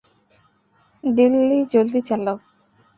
[1.03, 2.37] ডিল্লি, জলদি চালাও।